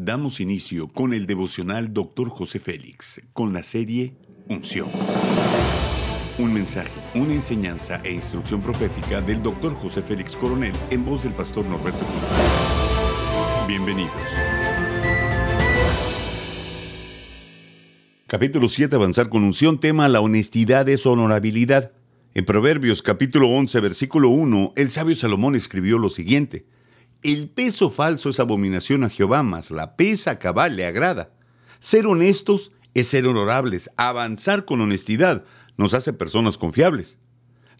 Damos 0.00 0.38
inicio 0.38 0.86
con 0.86 1.12
el 1.12 1.26
devocional 1.26 1.92
Dr. 1.92 2.28
José 2.28 2.60
Félix, 2.60 3.20
con 3.32 3.52
la 3.52 3.64
serie 3.64 4.14
Unción. 4.48 4.88
Un 6.38 6.52
mensaje, 6.52 6.92
una 7.16 7.32
enseñanza 7.34 8.00
e 8.04 8.12
instrucción 8.12 8.62
profética 8.62 9.20
del 9.20 9.42
Dr. 9.42 9.74
José 9.74 10.02
Félix 10.02 10.36
Coronel 10.36 10.70
en 10.90 11.04
voz 11.04 11.24
del 11.24 11.32
pastor 11.32 11.64
Norberto 11.64 12.06
Cruz. 12.06 12.22
Bienvenidos. 13.66 14.12
Capítulo 18.28 18.68
7, 18.68 18.94
avanzar 18.94 19.28
con 19.28 19.42
unción, 19.42 19.80
tema 19.80 20.06
la 20.06 20.20
honestidad 20.20 20.88
es 20.88 21.06
honorabilidad. 21.06 21.90
En 22.34 22.44
Proverbios 22.44 23.02
capítulo 23.02 23.48
11, 23.48 23.80
versículo 23.80 24.28
1, 24.28 24.74
el 24.76 24.90
sabio 24.90 25.16
Salomón 25.16 25.56
escribió 25.56 25.98
lo 25.98 26.08
siguiente. 26.08 26.66
El 27.22 27.48
peso 27.48 27.90
falso 27.90 28.30
es 28.30 28.38
abominación 28.38 29.02
a 29.02 29.10
Jehová, 29.10 29.42
mas 29.42 29.72
la 29.72 29.96
pesa 29.96 30.38
cabal 30.38 30.76
le 30.76 30.86
agrada. 30.86 31.32
Ser 31.80 32.06
honestos 32.06 32.70
es 32.94 33.08
ser 33.08 33.26
honorables. 33.26 33.90
Avanzar 33.96 34.64
con 34.64 34.80
honestidad 34.80 35.44
nos 35.76 35.94
hace 35.94 36.12
personas 36.12 36.58
confiables. 36.58 37.18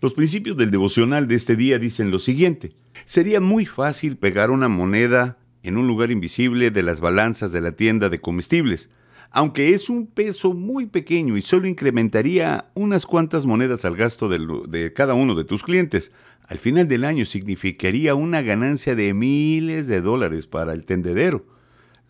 Los 0.00 0.14
principios 0.14 0.56
del 0.56 0.70
devocional 0.70 1.28
de 1.28 1.34
este 1.34 1.54
día 1.54 1.78
dicen 1.78 2.10
lo 2.10 2.18
siguiente. 2.18 2.76
Sería 3.04 3.40
muy 3.40 3.66
fácil 3.66 4.16
pegar 4.16 4.50
una 4.50 4.68
moneda 4.68 5.38
en 5.62 5.76
un 5.76 5.86
lugar 5.86 6.10
invisible 6.10 6.70
de 6.70 6.82
las 6.82 7.00
balanzas 7.00 7.52
de 7.52 7.60
la 7.60 7.72
tienda 7.72 8.08
de 8.08 8.20
comestibles, 8.20 8.88
aunque 9.30 9.74
es 9.74 9.90
un 9.90 10.06
peso 10.06 10.52
muy 10.52 10.86
pequeño 10.86 11.36
y 11.36 11.42
solo 11.42 11.68
incrementaría 11.68 12.70
unas 12.74 13.06
cuantas 13.06 13.46
monedas 13.46 13.84
al 13.84 13.96
gasto 13.96 14.28
de, 14.28 14.92
cada 14.94 15.14
uno 15.14 15.34
de 15.34 15.44
tus 15.44 15.62
clientes, 15.62 16.12
al 16.48 16.58
final 16.58 16.88
del 16.88 17.04
año 17.04 17.24
significaría 17.24 18.14
una 18.14 18.42
ganancia 18.42 18.94
de 18.94 19.12
miles 19.14 19.88
de 19.88 20.00
dólares 20.00 20.46
para 20.46 20.72
el 20.72 20.84
tendedero. 20.84 21.44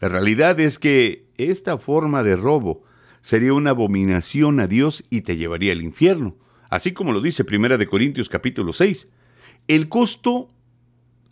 La 0.01 0.09
realidad 0.09 0.61
es 0.61 0.79
que 0.79 1.27
esta 1.39 1.79
forma 1.79 2.23
de 2.23 2.37
robo 2.37 2.85
sería 3.23 3.55
una 3.55 3.71
abominación 3.71 4.61
a 4.61 4.67
Dios 4.67 5.05
y 5.11 5.23
te 5.23 5.37
llevaría 5.37 5.73
al 5.73 5.83
infierno, 5.83 6.37
así 6.69 6.93
como 6.93 7.13
lo 7.13 7.21
dice 7.21 7.45
Primera 7.45 7.79
de 7.79 7.87
Corintios 7.87 8.29
capítulo 8.29 8.73
6. 8.73 9.09
El 9.69 9.89
costo 9.89 10.51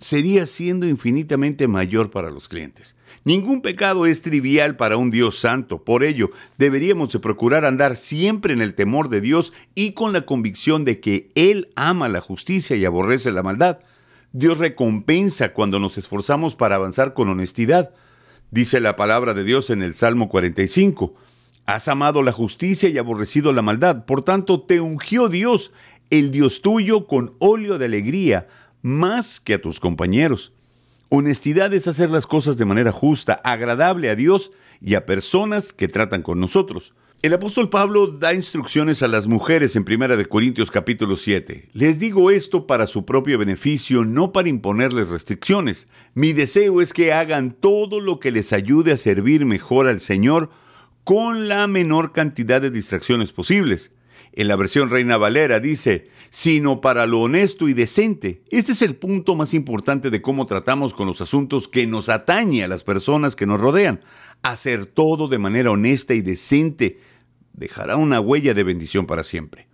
sería 0.04 0.44
siendo 0.44 0.86
infinitamente 0.86 1.66
mayor 1.66 2.10
para 2.10 2.30
los 2.30 2.46
clientes. 2.46 2.94
Ningún 3.24 3.62
pecado 3.62 4.04
es 4.04 4.20
trivial 4.20 4.76
para 4.76 4.98
un 4.98 5.10
Dios 5.10 5.38
santo, 5.38 5.82
por 5.82 6.04
ello 6.04 6.30
deberíamos 6.58 7.10
de 7.14 7.20
procurar 7.20 7.64
andar 7.64 7.96
siempre 7.96 8.52
en 8.52 8.60
el 8.60 8.74
temor 8.74 9.08
de 9.08 9.22
Dios 9.22 9.54
y 9.74 9.92
con 9.92 10.12
la 10.12 10.26
convicción 10.26 10.84
de 10.84 11.00
que 11.00 11.28
Él 11.34 11.70
ama 11.74 12.10
la 12.10 12.20
justicia 12.20 12.76
y 12.76 12.84
aborrece 12.84 13.32
la 13.32 13.42
maldad. 13.42 13.78
Dios 14.32 14.58
recompensa 14.58 15.54
cuando 15.54 15.78
nos 15.78 15.96
esforzamos 15.96 16.54
para 16.54 16.74
avanzar 16.74 17.14
con 17.14 17.30
honestidad. 17.30 17.94
Dice 18.50 18.80
la 18.80 18.96
palabra 18.96 19.32
de 19.32 19.42
Dios 19.42 19.70
en 19.70 19.82
el 19.82 19.94
Salmo 19.94 20.28
45. 20.28 21.14
Has 21.64 21.88
amado 21.88 22.20
la 22.20 22.32
justicia 22.32 22.90
y 22.90 22.98
aborrecido 22.98 23.54
la 23.54 23.62
maldad, 23.62 24.04
por 24.04 24.20
tanto 24.20 24.60
te 24.60 24.82
ungió 24.82 25.30
Dios, 25.30 25.72
el 26.10 26.30
Dios 26.30 26.60
tuyo, 26.60 27.06
con 27.06 27.32
óleo 27.38 27.78
de 27.78 27.86
alegría, 27.86 28.48
más 28.84 29.40
que 29.40 29.54
a 29.54 29.58
tus 29.58 29.80
compañeros. 29.80 30.52
Honestidad 31.08 31.72
es 31.72 31.88
hacer 31.88 32.10
las 32.10 32.26
cosas 32.26 32.58
de 32.58 32.66
manera 32.66 32.92
justa, 32.92 33.32
agradable 33.42 34.10
a 34.10 34.14
Dios 34.14 34.52
y 34.82 34.94
a 34.94 35.06
personas 35.06 35.72
que 35.72 35.88
tratan 35.88 36.20
con 36.20 36.38
nosotros. 36.38 36.94
El 37.22 37.32
apóstol 37.32 37.70
Pablo 37.70 38.08
da 38.08 38.34
instrucciones 38.34 39.02
a 39.02 39.08
las 39.08 39.26
mujeres 39.26 39.74
en 39.74 39.86
1 39.90 40.28
Corintios 40.28 40.70
capítulo 40.70 41.16
7. 41.16 41.70
Les 41.72 41.98
digo 41.98 42.30
esto 42.30 42.66
para 42.66 42.86
su 42.86 43.06
propio 43.06 43.38
beneficio, 43.38 44.04
no 44.04 44.32
para 44.32 44.50
imponerles 44.50 45.08
restricciones. 45.08 45.88
Mi 46.12 46.34
deseo 46.34 46.82
es 46.82 46.92
que 46.92 47.14
hagan 47.14 47.52
todo 47.52 48.00
lo 48.00 48.20
que 48.20 48.32
les 48.32 48.52
ayude 48.52 48.92
a 48.92 48.98
servir 48.98 49.46
mejor 49.46 49.86
al 49.86 50.02
Señor 50.02 50.50
con 51.04 51.48
la 51.48 51.66
menor 51.68 52.12
cantidad 52.12 52.60
de 52.60 52.70
distracciones 52.70 53.32
posibles. 53.32 53.92
En 54.32 54.48
la 54.48 54.56
versión 54.56 54.90
Reina 54.90 55.16
Valera 55.16 55.60
dice, 55.60 56.08
sino 56.30 56.80
para 56.80 57.06
lo 57.06 57.20
honesto 57.20 57.68
y 57.68 57.74
decente. 57.74 58.42
Este 58.50 58.72
es 58.72 58.82
el 58.82 58.96
punto 58.96 59.36
más 59.36 59.54
importante 59.54 60.10
de 60.10 60.20
cómo 60.20 60.46
tratamos 60.46 60.92
con 60.92 61.06
los 61.06 61.20
asuntos 61.20 61.68
que 61.68 61.86
nos 61.86 62.08
atañe 62.08 62.64
a 62.64 62.68
las 62.68 62.82
personas 62.82 63.36
que 63.36 63.46
nos 63.46 63.60
rodean. 63.60 64.00
Hacer 64.42 64.86
todo 64.86 65.28
de 65.28 65.38
manera 65.38 65.70
honesta 65.70 66.14
y 66.14 66.22
decente 66.22 66.98
dejará 67.52 67.96
una 67.96 68.20
huella 68.20 68.52
de 68.52 68.64
bendición 68.64 69.06
para 69.06 69.22
siempre. 69.22 69.68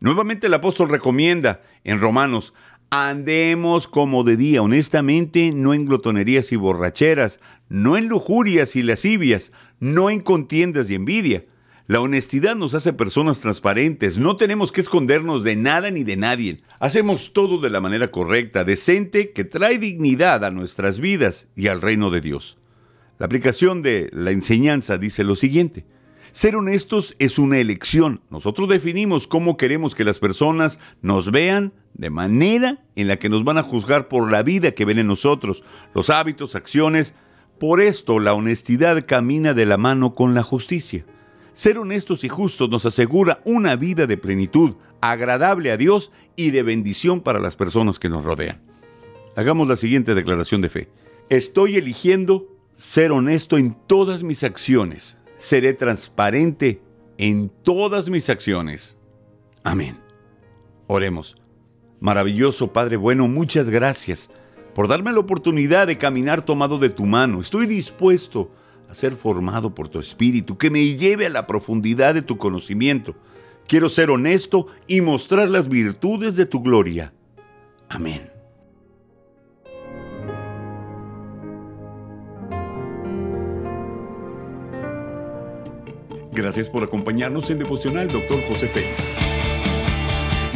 Nuevamente 0.00 0.46
el 0.46 0.54
apóstol 0.54 0.88
recomienda 0.88 1.60
en 1.84 2.00
Romanos, 2.00 2.54
andemos 2.90 3.86
como 3.86 4.24
de 4.24 4.36
día, 4.36 4.62
honestamente, 4.62 5.52
no 5.52 5.74
en 5.74 5.84
glotonerías 5.84 6.52
y 6.52 6.56
borracheras, 6.56 7.40
no 7.68 7.96
en 7.96 8.08
lujurias 8.08 8.76
y 8.76 8.82
lascivias, 8.82 9.52
no 9.78 10.08
en 10.08 10.20
contiendas 10.20 10.88
y 10.88 10.94
envidia 10.94 11.44
la 11.88 12.02
honestidad 12.02 12.54
nos 12.54 12.74
hace 12.74 12.92
personas 12.92 13.40
transparentes, 13.40 14.18
no 14.18 14.36
tenemos 14.36 14.72
que 14.72 14.82
escondernos 14.82 15.42
de 15.42 15.56
nada 15.56 15.90
ni 15.90 16.04
de 16.04 16.18
nadie. 16.18 16.58
Hacemos 16.80 17.32
todo 17.32 17.58
de 17.62 17.70
la 17.70 17.80
manera 17.80 18.08
correcta, 18.08 18.62
decente, 18.62 19.32
que 19.32 19.44
trae 19.44 19.78
dignidad 19.78 20.44
a 20.44 20.50
nuestras 20.50 21.00
vidas 21.00 21.48
y 21.56 21.68
al 21.68 21.80
reino 21.80 22.10
de 22.10 22.20
Dios. 22.20 22.58
La 23.16 23.24
aplicación 23.24 23.80
de 23.80 24.10
la 24.12 24.32
enseñanza 24.32 24.98
dice 24.98 25.24
lo 25.24 25.34
siguiente. 25.34 25.86
Ser 26.30 26.56
honestos 26.56 27.16
es 27.18 27.38
una 27.38 27.56
elección. 27.56 28.20
Nosotros 28.28 28.68
definimos 28.68 29.26
cómo 29.26 29.56
queremos 29.56 29.94
que 29.94 30.04
las 30.04 30.18
personas 30.18 30.80
nos 31.00 31.30
vean 31.30 31.72
de 31.94 32.10
manera 32.10 32.84
en 32.96 33.08
la 33.08 33.16
que 33.16 33.30
nos 33.30 33.44
van 33.44 33.56
a 33.56 33.62
juzgar 33.62 34.08
por 34.08 34.30
la 34.30 34.42
vida 34.42 34.72
que 34.72 34.84
ven 34.84 34.98
en 34.98 35.06
nosotros, 35.06 35.64
los 35.94 36.10
hábitos, 36.10 36.54
acciones. 36.54 37.14
Por 37.58 37.80
esto 37.80 38.18
la 38.18 38.34
honestidad 38.34 39.06
camina 39.06 39.54
de 39.54 39.64
la 39.64 39.78
mano 39.78 40.14
con 40.14 40.34
la 40.34 40.42
justicia. 40.42 41.06
Ser 41.58 41.76
honestos 41.76 42.22
y 42.22 42.28
justos 42.28 42.70
nos 42.70 42.86
asegura 42.86 43.40
una 43.44 43.74
vida 43.74 44.06
de 44.06 44.16
plenitud, 44.16 44.76
agradable 45.00 45.72
a 45.72 45.76
Dios 45.76 46.12
y 46.36 46.52
de 46.52 46.62
bendición 46.62 47.20
para 47.20 47.40
las 47.40 47.56
personas 47.56 47.98
que 47.98 48.08
nos 48.08 48.22
rodean. 48.24 48.62
Hagamos 49.34 49.66
la 49.66 49.76
siguiente 49.76 50.14
declaración 50.14 50.60
de 50.60 50.68
fe. 50.68 50.88
Estoy 51.30 51.74
eligiendo 51.74 52.46
ser 52.76 53.10
honesto 53.10 53.58
en 53.58 53.76
todas 53.88 54.22
mis 54.22 54.44
acciones. 54.44 55.18
Seré 55.38 55.72
transparente 55.72 56.80
en 57.16 57.48
todas 57.64 58.08
mis 58.08 58.30
acciones. 58.30 58.96
Amén. 59.64 59.98
Oremos. 60.86 61.34
Maravilloso 61.98 62.72
Padre 62.72 62.96
bueno, 62.96 63.26
muchas 63.26 63.68
gracias 63.68 64.30
por 64.76 64.86
darme 64.86 65.10
la 65.10 65.18
oportunidad 65.18 65.88
de 65.88 65.98
caminar 65.98 66.40
tomado 66.42 66.78
de 66.78 66.90
tu 66.90 67.04
mano. 67.04 67.40
Estoy 67.40 67.66
dispuesto 67.66 68.48
a 68.88 68.94
ser 68.94 69.14
formado 69.14 69.74
por 69.74 69.88
tu 69.88 69.98
espíritu, 69.98 70.56
que 70.56 70.70
me 70.70 70.84
lleve 70.96 71.26
a 71.26 71.30
la 71.30 71.46
profundidad 71.46 72.14
de 72.14 72.22
tu 72.22 72.38
conocimiento. 72.38 73.14
Quiero 73.66 73.88
ser 73.88 74.10
honesto 74.10 74.66
y 74.86 75.00
mostrar 75.00 75.50
las 75.50 75.68
virtudes 75.68 76.36
de 76.36 76.46
tu 76.46 76.62
gloria. 76.62 77.12
Amén. 77.88 78.30
Gracias 86.32 86.68
por 86.68 86.84
acompañarnos 86.84 87.50
en 87.50 87.58
Devocional 87.58 88.08
Dr. 88.08 88.40
José 88.48 88.68
Félix. 88.68 88.94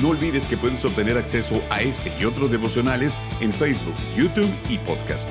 No 0.00 0.10
olvides 0.10 0.46
que 0.46 0.56
puedes 0.56 0.84
obtener 0.84 1.16
acceso 1.16 1.60
a 1.70 1.82
este 1.82 2.12
y 2.20 2.24
otros 2.24 2.50
devocionales 2.50 3.12
en 3.40 3.52
Facebook, 3.52 3.94
YouTube 4.16 4.50
y 4.68 4.78
podcast. 4.78 5.30